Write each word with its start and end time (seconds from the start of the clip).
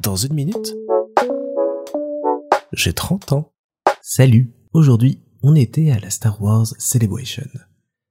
Dans 0.00 0.16
une 0.16 0.34
minute, 0.34 0.74
j'ai 2.72 2.92
30 2.92 3.32
ans. 3.32 3.52
Salut 4.02 4.52
Aujourd'hui, 4.72 5.22
on 5.42 5.54
était 5.54 5.90
à 5.90 5.98
la 5.98 6.10
Star 6.10 6.42
Wars 6.42 6.66
Celebration. 6.78 7.48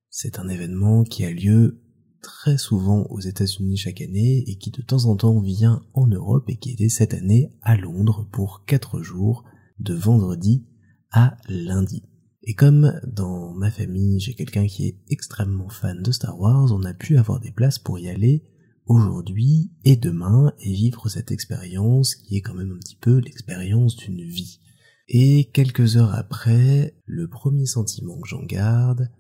C'est 0.10 0.40
un 0.40 0.50
événement 0.50 1.04
qui 1.04 1.26
a 1.26 1.32
lieu 1.32 1.82
très 2.22 2.58
souvent 2.58 3.04
aux 3.12 3.20
États-Unis 3.20 3.78
chaque 3.78 4.02
année 4.02 4.44
et 4.48 4.58
qui 4.58 4.72
de 4.72 4.82
temps 4.82 5.06
en 5.06 5.16
temps 5.16 5.40
vient 5.40 5.84
en 5.94 6.08
Europe 6.08 6.46
et 6.50 6.58
qui 6.58 6.72
était 6.72 6.90
cette 6.90 7.14
année 7.14 7.52
à 7.62 7.78
Londres 7.78 8.28
pour 8.32 8.64
4 8.66 9.02
jours 9.02 9.44
de 9.80 9.94
vendredi 9.94 10.66
à 11.12 11.38
lundi. 11.48 12.04
Et 12.44 12.56
comme 12.56 13.00
dans 13.06 13.54
ma 13.54 13.70
famille 13.70 14.20
j'ai 14.20 14.34
quelqu'un 14.34 14.66
qui 14.66 14.88
est 14.88 14.98
extrêmement 15.10 15.70
fan 15.70 16.02
de 16.02 16.12
Star 16.12 16.40
Wars, 16.40 16.72
on 16.72 16.84
a 16.84 16.94
pu 16.94 17.18
avoir 17.18 17.40
des 17.40 17.52
places 17.52 17.80
pour 17.80 18.00
y 18.00 18.10
aller 18.10 18.44
aujourd'hui 18.86 19.72
et 19.84 19.96
demain 19.96 20.54
et 20.60 20.72
vivre 20.72 21.10
cette 21.10 21.32
expérience 21.32 22.16
qui 22.16 22.38
est 22.38 22.42
quand 22.42 22.54
même 22.54 22.72
un 22.72 22.80
petit 22.80 22.98
peu 22.98 23.18
l'expérience 23.18 23.96
d'une 23.96 24.24
vie. 24.24 24.60
Et 25.08 25.52
quelques 25.52 25.98
heures 25.98 26.14
après, 26.14 26.98
le 27.06 27.30
premier 27.30 27.66
sentiment 27.66 28.20
que 28.20 28.28
j'en 28.28 28.44
garde, 28.44 29.12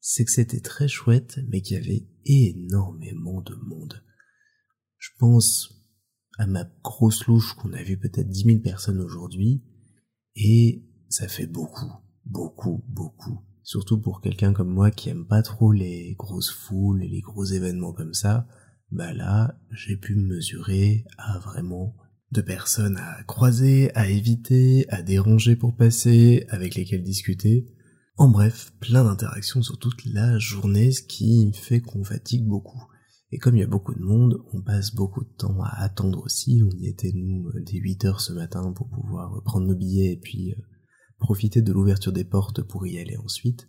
c'est 0.00 0.24
que 0.24 0.30
c'était 0.30 0.60
très 0.60 0.88
chouette, 0.88 1.40
mais 1.48 1.60
qu'il 1.60 1.76
y 1.76 1.80
avait 1.80 2.08
énormément 2.24 3.42
de 3.42 3.54
monde. 3.54 4.02
Je 4.98 5.10
pense 5.18 5.84
à 6.38 6.46
ma 6.46 6.64
grosse 6.82 7.26
louche 7.26 7.54
qu'on 7.54 7.72
a 7.72 7.82
vu 7.82 7.98
peut-être 7.98 8.28
10 8.28 8.44
000 8.44 8.58
personnes 8.60 9.00
aujourd'hui, 9.00 9.62
et 10.36 10.86
ça 11.08 11.28
fait 11.28 11.46
beaucoup, 11.46 11.92
beaucoup, 12.24 12.84
beaucoup. 12.88 13.40
Surtout 13.62 14.00
pour 14.00 14.20
quelqu'un 14.20 14.52
comme 14.52 14.70
moi 14.72 14.90
qui 14.90 15.10
aime 15.10 15.26
pas 15.26 15.42
trop 15.42 15.72
les 15.72 16.14
grosses 16.18 16.50
foules 16.50 17.02
et 17.02 17.08
les 17.08 17.20
gros 17.20 17.44
événements 17.44 17.92
comme 17.92 18.14
ça, 18.14 18.46
bah 18.92 19.12
là, 19.12 19.58
j'ai 19.70 19.96
pu 19.96 20.14
me 20.14 20.34
mesurer 20.34 21.04
à 21.16 21.38
vraiment 21.38 21.96
de 22.32 22.40
personnes 22.40 22.96
à 22.96 23.22
croiser, 23.24 23.94
à 23.96 24.08
éviter, 24.08 24.86
à 24.88 25.02
déranger 25.02 25.56
pour 25.56 25.74
passer, 25.74 26.46
avec 26.48 26.74
lesquelles 26.74 27.02
discuter. 27.02 27.66
En 28.16 28.28
bref, 28.28 28.72
plein 28.80 29.04
d'interactions 29.04 29.62
sur 29.62 29.78
toute 29.78 30.04
la 30.04 30.38
journée, 30.38 30.92
ce 30.92 31.02
qui 31.02 31.52
fait 31.54 31.80
qu'on 31.80 32.04
fatigue 32.04 32.46
beaucoup. 32.46 32.82
Et 33.32 33.38
comme 33.38 33.56
il 33.56 33.60
y 33.60 33.64
a 33.64 33.68
beaucoup 33.68 33.94
de 33.94 34.02
monde, 34.02 34.42
on 34.52 34.60
passe 34.60 34.94
beaucoup 34.94 35.24
de 35.24 35.32
temps 35.36 35.62
à 35.62 35.82
attendre 35.82 36.22
aussi. 36.24 36.62
On 36.64 36.76
y 36.76 36.88
était 36.88 37.12
nous 37.14 37.50
dès 37.60 37.78
8 37.78 38.04
heures 38.04 38.20
ce 38.20 38.32
matin 38.32 38.72
pour 38.72 38.88
pouvoir 38.88 39.42
prendre 39.44 39.66
nos 39.66 39.76
billets 39.76 40.12
et 40.12 40.16
puis 40.16 40.52
euh, 40.52 40.56
profiter 41.18 41.62
de 41.62 41.72
l'ouverture 41.72 42.12
des 42.12 42.24
portes 42.24 42.62
pour 42.62 42.86
y 42.86 42.98
aller 42.98 43.16
ensuite. 43.16 43.68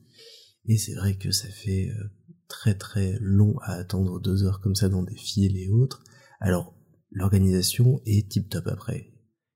Et 0.66 0.78
c'est 0.78 0.96
vrai 0.96 1.16
que 1.16 1.32
ça 1.32 1.48
fait 1.48 1.90
euh, 1.90 2.10
très 2.52 2.76
très 2.76 3.18
long 3.22 3.58
à 3.62 3.74
attendre 3.76 4.20
deux 4.20 4.44
heures 4.44 4.60
comme 4.60 4.76
ça 4.76 4.90
dans 4.90 5.04
des 5.04 5.16
files 5.16 5.58
et 5.58 5.70
autres. 5.70 6.04
Alors 6.42 6.76
l'organisation 7.12 8.02
est 8.06 8.30
tip 8.30 8.50
top 8.50 8.68
après. 8.68 9.08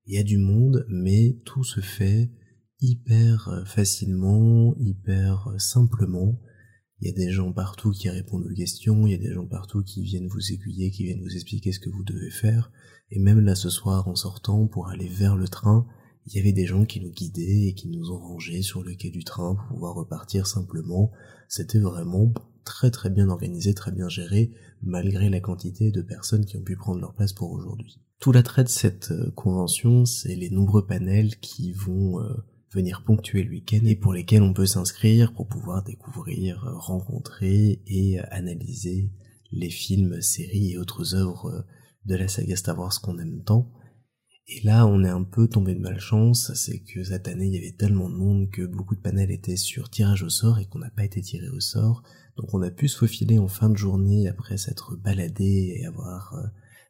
Il 0.05 0.15
y 0.15 0.17
a 0.17 0.23
du 0.23 0.37
monde, 0.37 0.85
mais 0.87 1.41
tout 1.45 1.63
se 1.63 1.81
fait 1.81 2.31
hyper 2.79 3.49
euh, 3.49 3.65
facilement, 3.65 4.75
hyper 4.77 5.49
euh, 5.49 5.57
simplement. 5.57 6.39
Il 7.01 7.07
y 7.09 7.11
a 7.11 7.13
des 7.13 7.31
gens 7.31 7.51
partout 7.51 7.91
qui 7.91 8.09
répondent 8.09 8.45
aux 8.49 8.55
questions, 8.55 9.05
il 9.05 9.11
y 9.11 9.15
a 9.15 9.17
des 9.17 9.33
gens 9.33 9.45
partout 9.45 9.83
qui 9.83 10.01
viennent 10.01 10.27
vous 10.27 10.53
aiguiller, 10.53 10.91
qui 10.91 11.03
viennent 11.03 11.21
vous 11.21 11.35
expliquer 11.35 11.73
ce 11.73 11.79
que 11.79 11.89
vous 11.89 12.03
devez 12.03 12.31
faire. 12.31 12.71
Et 13.11 13.19
même 13.19 13.41
là 13.41 13.55
ce 13.55 13.69
soir 13.69 14.07
en 14.07 14.15
sortant 14.15 14.67
pour 14.67 14.87
aller 14.87 15.09
vers 15.09 15.35
le 15.35 15.49
train, 15.49 15.85
il 16.27 16.37
y 16.37 16.39
avait 16.39 16.53
des 16.53 16.65
gens 16.65 16.85
qui 16.85 17.01
nous 17.01 17.11
guidaient 17.11 17.67
et 17.67 17.73
qui 17.73 17.89
nous 17.89 18.11
ont 18.11 18.19
rangés 18.19 18.61
sur 18.61 18.83
le 18.83 18.95
quai 18.95 19.09
du 19.09 19.23
train 19.23 19.55
pour 19.55 19.67
pouvoir 19.67 19.95
repartir 19.95 20.47
simplement. 20.47 21.11
C'était 21.49 21.79
vraiment 21.79 22.33
très 22.65 22.91
très 22.91 23.09
bien 23.09 23.29
organisé, 23.29 23.73
très 23.73 23.91
bien 23.91 24.09
géré, 24.09 24.51
malgré 24.83 25.29
la 25.29 25.39
quantité 25.39 25.91
de 25.91 26.01
personnes 26.01 26.45
qui 26.45 26.57
ont 26.57 26.63
pu 26.63 26.75
prendre 26.75 26.99
leur 26.99 27.13
place 27.13 27.31
pour 27.31 27.51
aujourd'hui. 27.51 28.01
Tout 28.19 28.31
l'attrait 28.31 28.63
de 28.63 28.69
cette 28.69 29.11
euh, 29.11 29.31
convention, 29.31 30.05
c'est 30.05 30.35
les 30.35 30.49
nombreux 30.49 30.85
panels 30.85 31.37
qui 31.37 31.71
vont 31.71 32.19
euh, 32.19 32.33
venir 32.71 33.03
ponctuer 33.05 33.43
le 33.43 33.51
week-end 33.51 33.85
et 33.85 33.95
pour 33.95 34.13
lesquels 34.13 34.41
on 34.41 34.53
peut 34.53 34.65
s'inscrire 34.65 35.33
pour 35.33 35.47
pouvoir 35.47 35.83
découvrir, 35.83 36.65
euh, 36.65 36.73
rencontrer 36.75 37.81
et 37.87 38.19
analyser 38.31 39.11
les 39.51 39.69
films, 39.69 40.21
séries 40.21 40.73
et 40.73 40.77
autres 40.77 41.15
œuvres 41.15 41.65
de 42.05 42.15
la 42.15 42.27
saga 42.27 42.55
Star 42.55 42.77
Wars 42.77 42.99
qu'on 43.01 43.19
aime 43.19 43.43
tant. 43.43 43.71
Et 44.47 44.61
là, 44.61 44.85
on 44.85 45.03
est 45.03 45.09
un 45.09 45.23
peu 45.23 45.47
tombé 45.47 45.73
de 45.73 45.79
malchance, 45.79 46.53
c'est 46.53 46.79
que 46.79 47.03
cette 47.03 47.27
année, 47.27 47.47
il 47.47 47.53
y 47.53 47.57
avait 47.57 47.75
tellement 47.75 48.09
de 48.09 48.15
monde 48.15 48.51
que 48.51 48.61
beaucoup 48.61 48.95
de 48.95 49.01
panels 49.01 49.31
étaient 49.31 49.57
sur 49.57 49.89
tirage 49.89 50.21
au 50.21 50.29
sort 50.29 50.59
et 50.59 50.65
qu'on 50.65 50.79
n'a 50.79 50.91
pas 50.91 51.03
été 51.03 51.19
tiré 51.19 51.49
au 51.49 51.59
sort. 51.59 52.03
Donc 52.37 52.53
on 52.53 52.61
a 52.61 52.69
pu 52.69 52.87
se 52.87 52.97
faufiler 52.97 53.39
en 53.39 53.47
fin 53.47 53.69
de 53.69 53.77
journée 53.77 54.27
après 54.27 54.57
s'être 54.57 54.95
baladé 54.97 55.77
et 55.79 55.85
avoir 55.87 56.35
euh, 56.35 56.45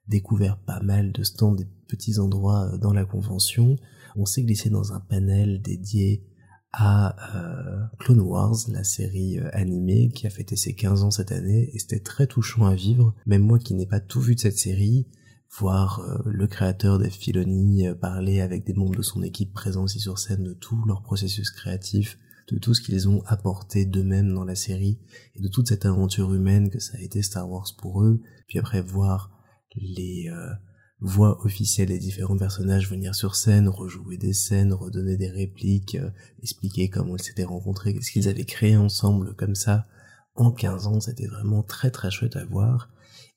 découvert 0.08 0.58
pas 0.58 0.82
mal 0.82 1.14
de 1.14 1.24
stands 1.24 1.56
et 1.56 1.68
petits 1.88 2.20
endroits 2.20 2.74
euh, 2.74 2.78
dans 2.78 2.92
la 2.92 3.06
convention. 3.06 3.78
On 4.18 4.26
s'est 4.26 4.44
glissé 4.44 4.70
dans 4.70 4.92
un 4.92 5.00
panel 5.00 5.62
dédié 5.62 6.26
à 6.74 7.38
euh, 7.38 7.86
Clone 8.00 8.20
Wars, 8.20 8.58
la 8.68 8.84
série 8.84 9.40
animée 9.54 10.10
qui 10.10 10.28
a 10.28 10.30
fêté 10.30 10.58
ses 10.58 10.76
15 10.76 11.04
ans 11.04 11.12
cette 11.12 11.32
année 11.32 11.70
et 11.74 11.80
c'était 11.80 12.02
très 12.02 12.28
touchant 12.28 12.66
à 12.66 12.76
vivre. 12.76 13.16
Même 13.26 13.44
moi 13.44 13.60
qui 13.60 13.76
n'ai 13.76 13.86
pas 13.86 14.02
tout 14.02 14.20
vu 14.20 14.36
de 14.36 14.42
cette 14.42 14.58
série, 14.58 15.08
voir 15.52 16.02
le 16.26 16.48
créateur 16.48 17.00
des 17.00 17.10
Filoni 17.10 17.86
parler 18.02 18.42
avec 18.42 18.66
des 18.66 18.74
membres 18.74 18.96
de 18.96 19.02
son 19.02 19.24
équipe 19.24 19.54
présents 19.54 19.84
aussi 19.84 20.00
sur 20.00 20.20
scène 20.20 20.44
de 20.44 20.54
tout 20.54 20.84
leur 20.86 21.02
processus 21.02 21.50
créatif, 21.50 22.18
de 22.52 22.60
tout 22.60 22.74
ce 22.74 22.82
qu'ils 22.82 23.10
ont 23.10 23.24
apporté 23.26 23.86
d'eux-mêmes 23.86 24.34
dans 24.34 24.44
la 24.44 24.56
série 24.56 25.00
et 25.36 25.42
de 25.42 25.48
toute 25.48 25.68
cette 25.68 25.86
aventure 25.86 26.34
humaine 26.34 26.70
que 26.70 26.80
ça 26.80 26.98
a 26.98 27.02
été 27.02 27.22
Star 27.22 27.50
Wars 27.50 27.68
pour 27.78 28.04
eux, 28.04 28.22
puis 28.48 28.60
après 28.60 28.82
voir 28.82 29.32
les 29.76 30.30
euh, 30.30 30.54
voix 31.00 31.44
officielles 31.46 31.90
des 31.90 32.00
différents 32.00 32.38
personnages 32.38 32.90
venir 32.90 33.16
sur 33.16 33.36
scène, 33.36 33.68
rejouer 33.68 34.18
des 34.18 34.34
scènes, 34.34 34.74
redonner 34.74 35.18
des 35.18 35.30
répliques, 35.30 35.96
euh, 35.96 36.12
expliquer 36.42 36.90
comment 36.90 37.16
ils 37.18 37.24
s'étaient 37.24 37.44
rencontrés, 37.44 38.00
ce 38.02 38.12
qu'ils 38.12 38.30
avaient 38.30 38.46
créé 38.46 38.78
ensemble 38.78 39.36
comme 39.36 39.56
ça 39.56 39.88
en 40.36 40.52
15 40.52 40.88
ans, 40.88 41.00
c'était 41.00 41.28
vraiment 41.28 41.64
très 41.64 41.92
très 41.92 42.12
chouette 42.12 42.36
à 42.36 42.46
voir. 42.46 42.90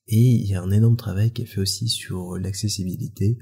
Et 0.09 0.31
il 0.31 0.47
y 0.47 0.55
a 0.55 0.63
un 0.63 0.71
énorme 0.71 0.97
travail 0.97 1.33
qui 1.33 1.43
est 1.43 1.47
fait 1.47 1.61
aussi 1.61 1.89
sur 1.89 2.39
l'accessibilité, 2.39 3.39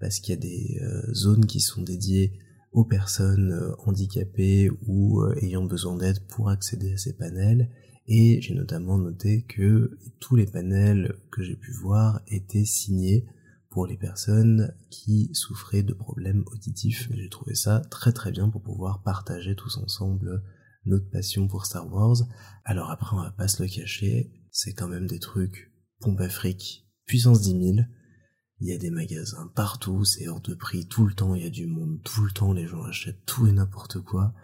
parce 0.00 0.20
qu'il 0.20 0.34
y 0.34 0.38
a 0.38 0.40
des 0.40 0.80
euh, 0.82 1.12
zones 1.12 1.44
qui 1.44 1.60
sont 1.60 1.82
dédiées 1.82 2.32
aux 2.72 2.84
personnes 2.84 3.52
euh, 3.52 3.74
handicapées 3.84 4.70
ou 4.86 5.20
euh, 5.20 5.34
ayant 5.42 5.64
besoin 5.64 5.96
d'aide 5.96 6.20
pour 6.28 6.48
accéder 6.48 6.92
à 6.92 6.96
ces 6.96 7.14
panels. 7.14 7.70
Et 8.06 8.40
j'ai 8.40 8.54
notamment 8.54 8.96
noté 8.96 9.42
que 9.42 9.98
tous 10.18 10.34
les 10.34 10.46
panels 10.46 11.14
que 11.30 11.42
j'ai 11.42 11.56
pu 11.56 11.72
voir 11.72 12.22
étaient 12.28 12.64
signés 12.64 13.26
pour 13.70 13.86
les 13.86 13.98
personnes 13.98 14.74
qui 14.88 15.28
souffraient 15.34 15.82
de 15.82 15.92
problèmes 15.92 16.42
auditifs. 16.52 17.10
J'ai 17.12 17.28
trouvé 17.28 17.54
ça 17.54 17.82
très 17.90 18.12
très 18.12 18.30
bien 18.30 18.48
pour 18.48 18.62
pouvoir 18.62 19.02
partager 19.02 19.54
tous 19.54 19.76
ensemble 19.76 20.42
notre 20.86 21.10
passion 21.10 21.48
pour 21.48 21.66
Star 21.66 21.92
Wars. 21.92 22.16
Alors 22.64 22.90
après, 22.90 23.14
on 23.14 23.22
va 23.22 23.30
pas 23.30 23.46
se 23.46 23.62
le 23.62 23.68
cacher, 23.68 24.32
c'est 24.50 24.72
quand 24.72 24.88
même 24.88 25.06
des 25.06 25.18
trucs 25.18 25.67
pompe 26.00 26.20
afrique, 26.20 26.86
puissance 27.06 27.40
10 27.40 27.74
000, 27.74 27.86
il 28.60 28.68
y 28.68 28.72
a 28.72 28.78
des 28.78 28.90
magasins 28.90 29.50
partout, 29.54 30.04
c'est 30.04 30.26
hors 30.28 30.40
de 30.40 30.54
prix 30.54 30.86
tout 30.86 31.06
le 31.06 31.14
temps, 31.14 31.34
il 31.34 31.42
y 31.42 31.46
a 31.46 31.50
du 31.50 31.66
monde 31.66 32.00
tout 32.02 32.24
le 32.24 32.30
temps, 32.30 32.52
les 32.52 32.66
gens 32.66 32.82
achètent 32.82 33.24
tout 33.24 33.46
et 33.46 33.52
n'importe 33.52 34.00
quoi. 34.00 34.34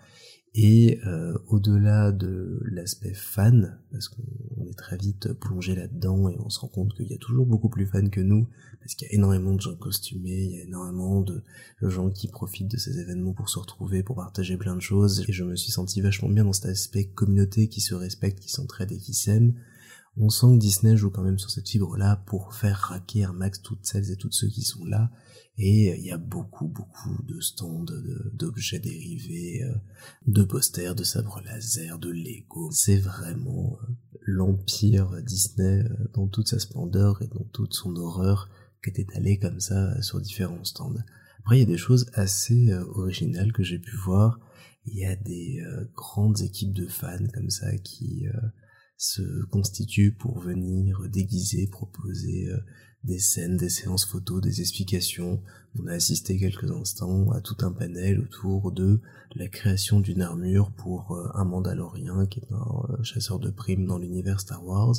Et 0.57 1.01
euh, 1.05 1.37
au-delà 1.49 2.13
de 2.13 2.61
l'aspect 2.71 3.13
fan, 3.13 3.81
parce 3.91 4.09
qu'on 4.09 4.67
est 4.71 4.79
très 4.79 4.97
vite 4.97 5.33
plongé 5.33 5.75
là-dedans 5.75 6.29
et 6.29 6.37
on 6.39 6.49
se 6.49 6.61
rend 6.61 6.69
compte 6.69 6.95
qu'il 6.95 7.09
y 7.09 7.15
a 7.15 7.19
toujours 7.19 7.45
beaucoup 7.45 7.69
plus 7.69 7.87
fans 7.87 8.09
que 8.09 8.21
nous, 8.21 8.47
parce 8.79 8.95
qu'il 8.95 9.09
y 9.09 9.11
a 9.11 9.15
énormément 9.15 9.53
de 9.53 9.61
gens 9.61 9.75
costumés, 9.75 10.45
il 10.45 10.51
y 10.53 10.61
a 10.61 10.63
énormément 10.63 11.23
de 11.23 11.43
gens 11.83 12.09
qui 12.09 12.29
profitent 12.29 12.71
de 12.71 12.77
ces 12.77 13.01
événements 13.01 13.33
pour 13.33 13.49
se 13.49 13.59
retrouver, 13.59 14.05
pour 14.05 14.15
partager 14.15 14.57
plein 14.57 14.77
de 14.77 14.81
choses, 14.81 15.25
et 15.29 15.33
je 15.33 15.43
me 15.43 15.57
suis 15.57 15.73
senti 15.73 16.01
vachement 16.01 16.29
bien 16.29 16.45
dans 16.45 16.53
cet 16.53 16.67
aspect 16.67 17.07
communauté 17.07 17.69
qui 17.69 17.81
se 17.81 17.97
respecte, 17.97 18.39
qui 18.39 18.51
s'entraide 18.51 18.93
et 18.93 18.99
qui 18.99 19.15
s'aime, 19.15 19.55
on 20.17 20.31
sent 20.31 20.47
que 20.55 20.61
Disney 20.61 20.97
joue 20.97 21.11
quand 21.11 21.23
même 21.23 21.39
sur 21.39 21.51
cette 21.51 21.69
fibre-là 21.69 22.23
pour 22.27 22.55
faire 22.55 22.79
raquer 22.79 23.25
un 23.25 23.33
max 23.33 23.61
toutes 23.63 23.85
celles 23.85 24.11
et 24.11 24.17
tous 24.17 24.31
ceux 24.31 24.49
qui 24.49 24.63
sont 24.63 24.85
là. 24.85 25.11
Et 25.57 25.97
il 25.97 26.05
y 26.05 26.11
a 26.11 26.19
beaucoup, 26.19 26.67
beaucoup 26.67 27.23
de 27.23 27.41
stands, 27.41 27.87
d'objets 28.33 28.81
dérivés, 28.81 29.63
euh, 29.63 29.75
de 30.27 30.43
posters, 30.43 30.97
de 30.97 31.05
sabres 31.05 31.41
laser, 31.45 31.99
de 31.99 32.11
Lego. 32.11 32.71
C'est 32.73 32.99
vraiment 32.99 33.79
euh, 33.83 33.93
l'empire 34.23 35.23
Disney 35.23 35.85
euh, 35.85 36.09
dans 36.15 36.27
toute 36.27 36.49
sa 36.49 36.59
splendeur 36.59 37.23
et 37.23 37.29
dans 37.29 37.45
toute 37.53 37.73
son 37.73 37.95
horreur 37.97 38.49
qui 38.83 38.91
est 38.91 38.99
étalé 38.99 39.39
comme 39.39 39.61
ça 39.61 40.01
sur 40.03 40.21
différents 40.21 40.65
stands. 40.65 40.95
Après, 41.39 41.59
il 41.59 41.61
y 41.61 41.65
a 41.65 41.67
des 41.67 41.79
choses 41.79 42.11
assez 42.15 42.73
originales 42.73 43.53
que 43.53 43.63
j'ai 43.63 43.79
pu 43.79 43.97
voir. 43.97 44.41
Il 44.87 44.97
y 44.97 45.05
a 45.05 45.15
des 45.15 45.63
grandes 45.95 46.41
équipes 46.41 46.73
de 46.73 46.87
fans 46.87 47.27
comme 47.33 47.51
ça 47.51 47.77
qui 47.79 48.27
se 48.97 49.45
constituent 49.47 50.13
pour 50.13 50.39
venir 50.41 51.09
déguiser, 51.09 51.67
proposer 51.67 52.49
euh, 52.49 52.59
des 53.03 53.19
scènes, 53.19 53.57
des 53.57 53.69
séances 53.69 54.07
photos, 54.07 54.41
des 54.41 54.61
explications. 54.61 55.43
On 55.79 55.87
a 55.87 55.93
assisté 55.93 56.39
quelques 56.39 56.71
instants 56.71 57.31
à 57.33 57.41
tout 57.41 57.57
un 57.61 57.73
panel 57.73 58.21
autour 58.21 58.73
de 58.73 59.01
la 59.35 59.49
création 59.49 60.01
d'une 60.01 60.23
armure 60.23 60.71
pour 60.73 61.13
euh, 61.13 61.29
un 61.35 61.45
Mandalorien 61.45 62.27
qui 62.27 62.41
est 62.41 62.53
un 62.53 63.03
chasseur 63.03 63.39
de 63.39 63.51
primes 63.51 63.87
dans 63.87 63.99
l'univers 63.99 64.41
Star 64.41 64.65
Wars 64.65 64.95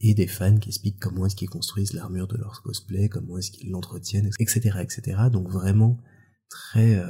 et 0.00 0.14
des 0.14 0.26
fans 0.26 0.58
qui 0.58 0.68
expliquent 0.68 1.00
comment 1.00 1.26
est-ce 1.26 1.36
qu'ils 1.36 1.50
construisent 1.50 1.94
l'armure 1.94 2.28
de 2.28 2.36
leur 2.36 2.62
cosplay, 2.62 3.08
comment 3.08 3.38
est-ce 3.38 3.50
qu'ils 3.50 3.70
l'entretiennent, 3.70 4.30
etc., 4.38 4.78
etc. 4.80 5.22
Donc 5.32 5.48
vraiment 5.48 5.98
très 6.48 7.02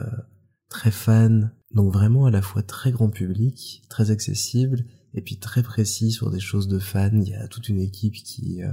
très 0.70 0.90
fan, 0.90 1.52
donc 1.72 1.92
vraiment 1.92 2.26
à 2.26 2.30
la 2.30 2.40
fois 2.40 2.62
très 2.62 2.92
grand 2.92 3.10
public, 3.10 3.82
très 3.90 4.10
accessible, 4.10 4.86
et 5.14 5.22
puis 5.22 5.38
très 5.38 5.62
précis 5.62 6.12
sur 6.12 6.30
des 6.30 6.40
choses 6.40 6.68
de 6.68 6.78
fans. 6.78 7.10
Il 7.12 7.28
y 7.28 7.34
a 7.34 7.48
toute 7.48 7.68
une 7.68 7.80
équipe 7.80 8.14
qui 8.14 8.62
euh, 8.62 8.72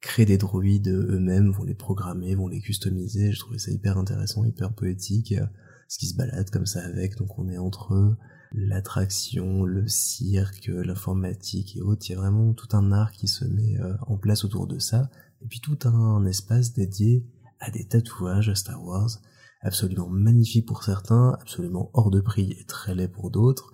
crée 0.00 0.24
des 0.24 0.38
droïdes 0.38 0.88
eux-mêmes, 0.88 1.50
vont 1.50 1.64
les 1.64 1.74
programmer, 1.74 2.34
vont 2.34 2.48
les 2.48 2.60
customiser. 2.60 3.32
Je 3.32 3.38
trouvais 3.40 3.58
ça 3.58 3.70
hyper 3.70 3.98
intéressant, 3.98 4.44
hyper 4.44 4.72
poétique, 4.72 5.32
euh, 5.32 5.46
ce 5.88 5.98
qui 5.98 6.06
se 6.06 6.16
balade 6.16 6.50
comme 6.50 6.66
ça 6.66 6.84
avec. 6.84 7.16
Donc 7.16 7.38
on 7.38 7.48
est 7.48 7.58
entre 7.58 8.16
l'attraction, 8.52 9.64
le 9.64 9.86
cirque, 9.88 10.70
l'informatique 10.72 11.76
et 11.76 11.82
autres. 11.82 12.06
Il 12.08 12.12
y 12.12 12.14
a 12.14 12.18
vraiment 12.18 12.54
tout 12.54 12.76
un 12.76 12.92
art 12.92 13.12
qui 13.12 13.28
se 13.28 13.44
met 13.44 13.78
euh, 13.80 13.94
en 14.06 14.16
place 14.16 14.44
autour 14.44 14.66
de 14.66 14.78
ça. 14.78 15.10
Et 15.42 15.46
puis 15.46 15.60
tout 15.60 15.78
un 15.84 16.24
espace 16.26 16.72
dédié 16.72 17.24
à 17.60 17.70
des 17.70 17.86
tatouages 17.86 18.48
à 18.48 18.54
Star 18.54 18.82
Wars 18.84 19.20
absolument 19.60 20.08
magnifique 20.08 20.66
pour 20.66 20.84
certains, 20.84 21.36
absolument 21.40 21.90
hors 21.94 22.10
de 22.10 22.20
prix 22.20 22.52
et 22.58 22.64
très 22.64 22.94
laid 22.94 23.08
pour 23.08 23.30
d'autres, 23.30 23.72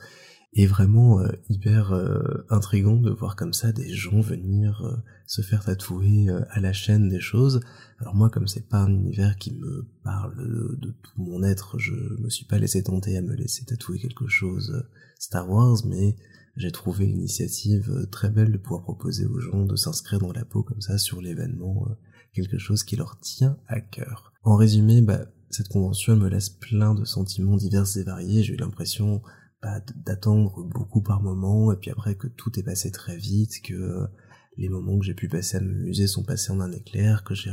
et 0.55 0.67
vraiment 0.67 1.21
euh, 1.21 1.29
hyper 1.49 1.93
euh, 1.93 2.47
intrigant 2.49 2.97
de 2.97 3.11
voir 3.11 3.35
comme 3.35 3.53
ça 3.53 3.73
des 3.73 3.93
gens 3.93 4.21
venir 4.21 4.83
euh, 4.85 4.97
se 5.27 5.43
faire 5.43 5.65
tatouer 5.65 6.29
à 6.51 6.61
la 6.61 6.73
chaîne 6.73 7.09
des 7.09 7.21
choses. 7.21 7.61
Alors 7.99 8.15
moi, 8.15 8.31
comme 8.31 8.47
c'est 8.47 8.69
pas 8.69 8.79
un 8.79 8.91
univers 8.91 9.37
qui 9.37 9.53
me 9.55 9.87
parle 10.05 10.37
de, 10.81 10.95
tout 11.03 11.23
mon 11.23 11.43
être, 11.43 11.79
je 11.79 11.95
me 11.95 12.29
suis 12.29 12.45
pas 12.45 12.59
laissé 12.59 12.83
tenter 12.83 13.17
à 13.17 13.23
me 13.23 13.35
laisser 13.35 13.65
tatouer 13.65 13.99
quelque 13.99 14.29
chose 14.29 14.85
Star 15.19 15.49
Wars, 15.51 15.79
mais 15.87 16.17
j'ai 16.57 16.71
trouvé 16.71 17.07
l'initiative 17.07 18.07
très 18.13 18.31
belle 18.31 18.53
de 18.53 18.59
pouvoir 18.59 18.83
proposer 18.83 19.27
aux 19.27 19.41
gens 19.41 19.65
de 19.65 19.77
s'inscrire 19.77 20.21
dans 20.21 20.33
la 20.33 20.45
peau 20.45 20.63
comme 20.63 20.83
ça 20.83 20.99
sur 20.99 21.23
l'événement, 21.23 21.89
quelque 22.35 22.59
chose 22.59 22.85
qui 22.85 22.97
leur 22.97 23.19
tient 23.19 23.57
à 23.67 23.81
cœur. 23.81 24.33
En 24.43 24.57
résumé, 24.57 25.01
bah, 25.01 25.25
cette 25.49 25.69
convention 25.69 26.17
me 26.17 26.29
laisse 26.29 26.51
plein 26.51 26.95
de 26.95 27.05
sentiments 27.05 27.57
divers 27.57 27.97
et 27.97 28.03
variés. 28.03 28.43
J'ai 28.43 28.55
eu 28.55 28.59
l'impression 28.59 29.23
d'attendre 30.05 30.63
beaucoup 30.65 31.01
par 31.01 31.23
moment, 31.23 31.73
et 31.73 31.77
puis 31.77 31.91
après 31.91 32.15
que 32.15 32.27
tout 32.27 32.59
est 32.59 32.63
passé 32.63 32.91
très 32.91 33.17
vite, 33.17 33.63
que 33.63 34.07
les 34.57 34.69
moments 34.69 34.99
que 34.99 35.05
j'ai 35.05 35.15
pu 35.15 35.29
passer 35.29 35.57
à 35.57 35.61
m'amuser 35.61 36.07
sont 36.07 36.23
passés 36.23 36.53
en 36.53 36.61
un 36.61 36.73
éclair, 36.73 37.25
que 37.25 37.35
j'ai 37.35 37.51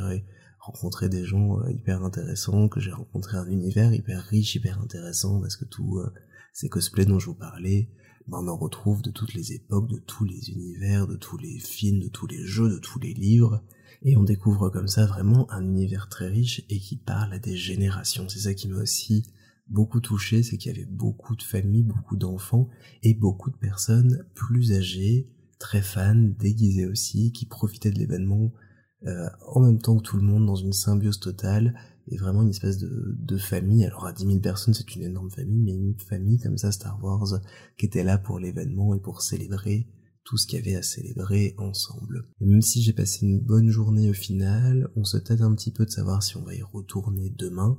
rencontré 0.59 1.09
des 1.09 1.25
gens 1.25 1.59
euh, 1.59 1.71
hyper 1.71 2.03
intéressants, 2.03 2.69
que 2.69 2.79
j'ai 2.79 2.91
rencontré 2.91 3.37
un 3.37 3.49
univers 3.49 3.93
hyper 3.93 4.21
riche, 4.23 4.55
hyper 4.55 4.79
intéressant, 4.79 5.41
parce 5.41 5.55
que 5.55 5.65
tous 5.65 5.99
euh, 5.99 6.13
ces 6.53 6.69
cosplays 6.69 7.05
dont 7.05 7.19
je 7.19 7.27
vous 7.27 7.35
parlais, 7.35 7.89
bah, 8.27 8.37
on 8.39 8.47
en 8.47 8.57
retrouve 8.57 9.01
de 9.01 9.09
toutes 9.09 9.33
les 9.33 9.53
époques, 9.53 9.89
de 9.89 9.97
tous 9.97 10.25
les 10.25 10.51
univers, 10.51 11.07
de 11.07 11.15
tous 11.15 11.37
les 11.37 11.59
films, 11.59 11.99
de 11.99 12.09
tous 12.09 12.27
les 12.27 12.45
jeux, 12.45 12.69
de 12.69 12.79
tous 12.79 12.99
les 12.99 13.13
livres, 13.13 13.63
et 14.03 14.15
on 14.17 14.23
découvre 14.23 14.69
comme 14.69 14.87
ça 14.87 15.05
vraiment 15.05 15.51
un 15.51 15.63
univers 15.63 16.09
très 16.09 16.27
riche 16.27 16.63
et 16.69 16.79
qui 16.79 16.95
parle 16.95 17.33
à 17.33 17.39
des 17.39 17.55
générations. 17.55 18.27
C'est 18.29 18.39
ça 18.39 18.53
qui 18.53 18.67
m'a 18.67 18.81
aussi 18.81 19.23
beaucoup 19.71 20.01
touché, 20.01 20.43
c'est 20.43 20.57
qu'il 20.57 20.71
y 20.71 20.75
avait 20.75 20.89
beaucoup 20.89 21.35
de 21.35 21.43
familles, 21.43 21.83
beaucoup 21.83 22.17
d'enfants 22.17 22.69
et 23.03 23.13
beaucoup 23.13 23.49
de 23.49 23.57
personnes 23.57 24.25
plus 24.35 24.73
âgées, 24.73 25.29
très 25.59 25.81
fans, 25.81 26.29
déguisées 26.39 26.85
aussi, 26.85 27.31
qui 27.31 27.45
profitaient 27.45 27.91
de 27.91 27.99
l'événement 27.99 28.51
euh, 29.07 29.27
en 29.47 29.61
même 29.61 29.79
temps 29.79 29.97
que 29.97 30.03
tout 30.03 30.17
le 30.17 30.23
monde 30.23 30.45
dans 30.45 30.55
une 30.55 30.73
symbiose 30.73 31.19
totale 31.19 31.73
et 32.07 32.17
vraiment 32.17 32.43
une 32.43 32.49
espèce 32.49 32.77
de, 32.77 33.15
de 33.17 33.37
famille. 33.37 33.85
Alors 33.85 34.05
à 34.05 34.13
10 34.13 34.25
000 34.25 34.39
personnes, 34.39 34.73
c'est 34.73 34.95
une 34.95 35.03
énorme 35.03 35.31
famille, 35.31 35.61
mais 35.63 35.73
une 35.73 35.97
famille 35.97 36.37
comme 36.39 36.57
ça, 36.57 36.71
Star 36.71 37.03
Wars, 37.03 37.41
qui 37.77 37.85
était 37.85 38.03
là 38.03 38.17
pour 38.17 38.39
l'événement 38.39 38.93
et 38.93 38.99
pour 38.99 39.21
célébrer 39.21 39.87
tout 40.23 40.37
ce 40.37 40.45
qu'il 40.45 40.59
y 40.59 40.61
avait 40.61 40.75
à 40.75 40.83
célébrer 40.83 41.55
ensemble. 41.57 42.27
Et 42.41 42.45
même 42.45 42.61
si 42.61 42.81
j'ai 42.81 42.93
passé 42.93 43.25
une 43.25 43.39
bonne 43.39 43.69
journée 43.69 44.09
au 44.09 44.13
final, 44.13 44.89
on 44.95 45.03
se 45.03 45.17
tâte 45.17 45.41
un 45.41 45.55
petit 45.55 45.71
peu 45.71 45.85
de 45.85 45.89
savoir 45.89 46.21
si 46.21 46.37
on 46.37 46.43
va 46.43 46.53
y 46.53 46.61
retourner 46.61 47.33
demain, 47.35 47.77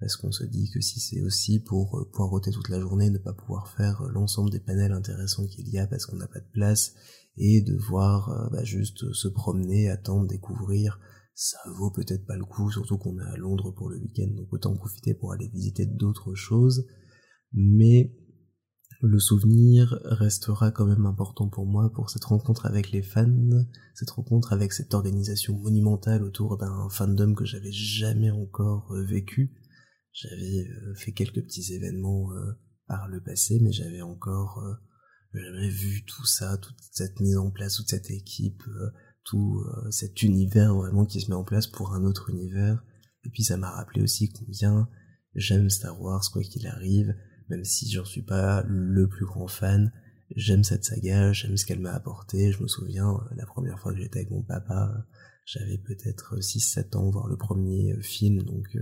parce 0.00 0.16
qu'on 0.16 0.32
se 0.32 0.44
dit 0.44 0.70
que 0.70 0.80
si 0.80 0.98
c'est 0.98 1.20
aussi 1.20 1.60
pour 1.60 1.98
euh, 1.98 2.10
poireauter 2.10 2.50
toute 2.50 2.70
la 2.70 2.80
journée, 2.80 3.10
ne 3.10 3.18
pas 3.18 3.34
pouvoir 3.34 3.68
faire 3.68 4.00
euh, 4.00 4.10
l'ensemble 4.10 4.50
des 4.50 4.58
panels 4.58 4.92
intéressants 4.92 5.46
qu'il 5.46 5.68
y 5.68 5.78
a 5.78 5.86
parce 5.86 6.06
qu'on 6.06 6.16
n'a 6.16 6.26
pas 6.26 6.40
de 6.40 6.50
place, 6.52 6.94
et 7.36 7.60
devoir 7.60 8.30
euh, 8.30 8.48
bah, 8.50 8.64
juste 8.64 9.12
se 9.12 9.28
promener, 9.28 9.90
attendre, 9.90 10.26
découvrir, 10.26 10.98
ça 11.34 11.58
vaut 11.76 11.90
peut-être 11.90 12.26
pas 12.26 12.36
le 12.36 12.46
coup, 12.46 12.70
surtout 12.70 12.96
qu'on 12.96 13.18
est 13.18 13.30
à 13.30 13.36
Londres 13.36 13.72
pour 13.72 13.90
le 13.90 13.98
week-end, 13.98 14.28
donc 14.34 14.52
autant 14.52 14.74
profiter 14.74 15.14
pour 15.14 15.32
aller 15.32 15.48
visiter 15.48 15.84
d'autres 15.84 16.34
choses. 16.34 16.86
Mais 17.52 18.16
le 19.02 19.18
souvenir 19.18 19.98
restera 20.04 20.70
quand 20.70 20.86
même 20.86 21.06
important 21.06 21.48
pour 21.48 21.66
moi 21.66 21.90
pour 21.94 22.10
cette 22.10 22.24
rencontre 22.24 22.66
avec 22.66 22.90
les 22.90 23.02
fans, 23.02 23.64
cette 23.94 24.10
rencontre 24.10 24.52
avec 24.52 24.72
cette 24.72 24.92
organisation 24.92 25.56
monumentale 25.56 26.22
autour 26.22 26.58
d'un 26.58 26.88
fandom 26.90 27.34
que 27.34 27.46
j'avais 27.46 27.72
jamais 27.72 28.30
encore 28.30 28.92
vécu. 28.92 29.54
J'avais 30.12 30.66
euh, 30.68 30.94
fait 30.94 31.12
quelques 31.12 31.42
petits 31.42 31.72
événements 31.74 32.32
euh, 32.32 32.52
par 32.86 33.08
le 33.08 33.22
passé, 33.22 33.58
mais 33.60 33.72
j'avais 33.72 34.02
encore 34.02 34.62
jamais 35.32 35.68
vu 35.68 36.04
tout 36.04 36.26
ça, 36.26 36.58
toute 36.58 36.78
cette 36.90 37.20
mise 37.20 37.36
en 37.36 37.50
place, 37.50 37.76
toute 37.76 37.88
cette 37.88 38.10
équipe, 38.10 38.64
tout 39.22 39.64
cet 39.90 40.24
univers 40.24 40.74
vraiment 40.74 41.06
qui 41.06 41.20
se 41.20 41.28
met 41.28 41.36
en 41.36 41.44
place 41.44 41.68
pour 41.68 41.94
un 41.94 42.04
autre 42.04 42.30
univers. 42.30 42.82
Et 43.24 43.30
puis 43.30 43.44
ça 43.44 43.56
m'a 43.56 43.70
rappelé 43.70 44.02
aussi 44.02 44.28
combien 44.28 44.88
j'aime 45.36 45.70
Star 45.70 46.00
Wars, 46.00 46.24
quoi 46.32 46.42
qu'il 46.42 46.66
arrive, 46.66 47.14
même 47.48 47.64
si 47.64 47.88
j'en 47.88 48.04
suis 48.04 48.22
pas 48.22 48.64
le 48.66 49.08
plus 49.08 49.24
grand 49.24 49.46
fan, 49.46 49.92
j'aime 50.36 50.64
cette 50.64 50.84
saga, 50.84 51.32
j'aime 51.32 51.56
ce 51.56 51.66
qu'elle 51.66 51.80
m'a 51.80 51.92
apporté. 51.92 52.52
Je 52.52 52.62
me 52.62 52.68
souviens, 52.68 53.10
euh, 53.10 53.34
la 53.36 53.46
première 53.46 53.78
fois 53.78 53.92
que 53.92 53.98
j'étais 53.98 54.20
avec 54.20 54.30
mon 54.30 54.42
papa, 54.42 54.92
euh, 54.94 55.00
j'avais 55.44 55.78
peut-être 55.78 56.38
6-7 56.40 56.96
ans, 56.96 57.10
voir 57.10 57.26
le 57.26 57.36
premier 57.36 57.92
euh, 57.92 58.00
film, 58.00 58.42
donc 58.42 58.76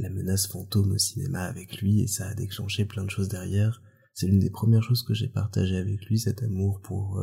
La 0.00 0.08
menace 0.10 0.46
fantôme 0.46 0.92
au 0.92 0.98
cinéma 0.98 1.44
avec 1.44 1.80
lui, 1.80 2.00
et 2.00 2.06
ça 2.06 2.26
a 2.26 2.34
déclenché 2.34 2.86
plein 2.86 3.04
de 3.04 3.10
choses 3.10 3.28
derrière. 3.28 3.82
C'est 4.14 4.26
l'une 4.26 4.38
des 4.38 4.50
premières 4.50 4.82
choses 4.82 5.02
que 5.02 5.14
j'ai 5.14 5.28
partagé 5.28 5.76
avec 5.76 6.06
lui, 6.06 6.18
cet 6.18 6.42
amour 6.42 6.80
pour 6.82 7.22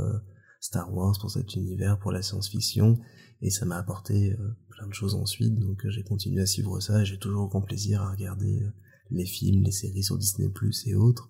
Star 0.62 0.94
Wars, 0.94 1.18
pour 1.19 1.31
cet 1.31 1.56
univers, 1.56 1.97
pour 2.00 2.12
la 2.12 2.21
science-fiction, 2.21 3.00
et 3.41 3.50
ça 3.50 3.65
m'a 3.65 3.77
apporté 3.77 4.35
plein 4.69 4.88
de 4.88 4.94
choses 4.94 5.15
ensuite, 5.15 5.56
donc 5.59 5.81
j'ai 5.89 6.03
continué 6.03 6.41
à 6.41 6.45
suivre 6.45 6.79
ça, 6.79 7.01
et 7.01 7.06
j'ai 7.06 7.18
toujours 7.18 7.50
grand 7.50 7.62
plaisir 7.62 8.03
à 8.03 8.12
regarder 8.12 8.62
les 9.09 9.25
films, 9.25 9.63
les 9.63 9.71
séries 9.71 10.03
sur 10.03 10.18
Disney 10.18 10.50
Plus 10.50 10.85
et 10.88 10.95
autres. 10.95 11.30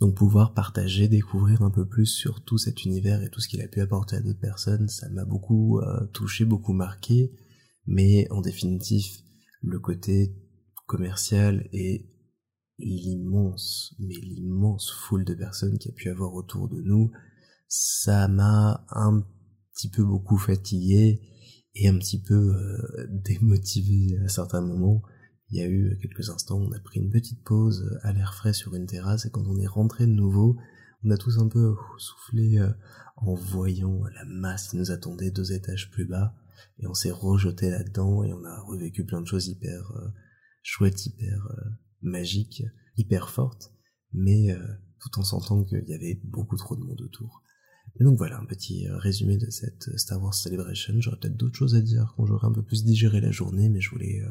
Donc 0.00 0.16
pouvoir 0.16 0.54
partager, 0.54 1.06
découvrir 1.06 1.62
un 1.62 1.70
peu 1.70 1.86
plus 1.86 2.06
sur 2.06 2.42
tout 2.42 2.58
cet 2.58 2.84
univers 2.84 3.22
et 3.22 3.30
tout 3.30 3.40
ce 3.40 3.48
qu'il 3.48 3.62
a 3.62 3.68
pu 3.68 3.80
apporter 3.80 4.16
à 4.16 4.20
d'autres 4.20 4.40
personnes, 4.40 4.88
ça 4.88 5.08
m'a 5.10 5.24
beaucoup 5.24 5.78
euh, 5.78 6.06
touché, 6.12 6.44
beaucoup 6.44 6.72
marqué. 6.72 7.32
Mais 7.86 8.26
en 8.30 8.40
définitive, 8.40 9.06
le 9.62 9.78
côté 9.78 10.34
commercial 10.86 11.68
et 11.72 12.10
l'immense, 12.78 13.94
mais 13.98 14.14
l'immense 14.14 14.90
foule 14.90 15.24
de 15.24 15.34
personnes 15.34 15.78
qu'il 15.78 15.92
a 15.92 15.94
pu 15.94 16.10
avoir 16.10 16.34
autour 16.34 16.68
de 16.68 16.80
nous, 16.80 17.10
ça 17.68 18.28
m'a 18.28 18.84
un 18.90 19.24
petit 19.72 19.90
peu 19.90 20.04
beaucoup 20.04 20.38
fatigué 20.38 21.20
et 21.74 21.88
un 21.88 21.98
petit 21.98 22.22
peu 22.22 22.54
euh, 22.54 23.06
démotivé 23.10 24.18
à 24.24 24.28
certains 24.28 24.60
moments. 24.60 25.02
Il 25.50 25.58
y 25.58 25.62
a 25.62 25.68
eu 25.68 25.98
quelques 26.00 26.30
instants, 26.30 26.58
on 26.60 26.72
a 26.72 26.80
pris 26.80 27.00
une 27.00 27.10
petite 27.10 27.42
pause 27.44 27.98
à 28.02 28.12
l'air 28.12 28.34
frais 28.34 28.52
sur 28.52 28.74
une 28.74 28.86
terrasse 28.86 29.26
et 29.26 29.30
quand 29.30 29.46
on 29.46 29.58
est 29.58 29.66
rentré 29.66 30.06
de 30.06 30.12
nouveau, 30.12 30.56
on 31.04 31.10
a 31.10 31.16
tous 31.16 31.38
un 31.38 31.48
peu 31.48 31.74
soufflé 31.98 32.58
euh, 32.58 32.70
en 33.16 33.34
voyant 33.34 34.04
la 34.14 34.24
masse 34.24 34.68
qui 34.68 34.76
nous 34.76 34.90
attendait 34.90 35.30
deux 35.30 35.52
étages 35.52 35.90
plus 35.90 36.06
bas. 36.06 36.34
Et 36.78 36.86
on 36.86 36.94
s'est 36.94 37.10
rejeté 37.10 37.70
là-dedans 37.70 38.24
et 38.24 38.32
on 38.32 38.44
a 38.44 38.60
revécu 38.62 39.04
plein 39.04 39.20
de 39.20 39.26
choses 39.26 39.48
hyper 39.48 39.92
euh, 40.64 40.86
chouettes, 40.88 41.06
hyper 41.06 41.46
euh, 41.50 41.70
magiques, 42.02 42.62
hyper 42.96 43.30
fortes, 43.30 43.72
mais 44.12 44.56
tout 45.00 45.18
en 45.18 45.22
sentant 45.22 45.64
qu'il 45.64 45.84
y 45.86 45.94
avait 45.94 46.20
beaucoup 46.24 46.56
trop 46.56 46.76
de 46.76 46.82
monde 46.82 47.00
autour. 47.00 47.42
Et 48.00 48.04
donc 48.04 48.16
voilà 48.16 48.38
un 48.38 48.46
petit 48.46 48.86
résumé 48.88 49.36
de 49.36 49.50
cette 49.50 49.96
Star 49.98 50.22
Wars 50.22 50.34
Celebration. 50.34 50.94
J'aurais 50.98 51.18
peut-être 51.18 51.36
d'autres 51.36 51.56
choses 51.56 51.74
à 51.74 51.80
dire 51.80 52.14
quand 52.16 52.26
j'aurai 52.26 52.46
un 52.46 52.52
peu 52.52 52.62
plus 52.62 52.84
digéré 52.84 53.20
la 53.20 53.30
journée, 53.30 53.68
mais 53.68 53.80
je 53.80 53.90
voulais 53.90 54.22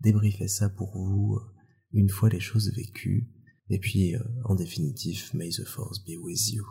débriefer 0.00 0.48
ça 0.48 0.68
pour 0.68 0.96
vous 0.96 1.36
euh, 1.36 1.52
une 1.92 2.08
fois 2.08 2.28
les 2.28 2.40
choses 2.40 2.72
vécues. 2.74 3.28
Et 3.68 3.78
puis, 3.78 4.16
euh, 4.16 4.20
en 4.44 4.54
définitive, 4.54 5.30
may 5.34 5.50
the 5.50 5.64
force 5.64 6.02
be 6.04 6.16
with 6.20 6.52
you. 6.52 6.64